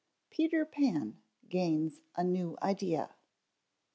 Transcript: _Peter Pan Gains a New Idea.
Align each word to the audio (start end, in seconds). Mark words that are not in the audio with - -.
_Peter 0.31 0.65
Pan 0.65 1.19
Gains 1.47 2.01
a 2.15 2.23
New 2.23 2.57
Idea. 2.63 3.11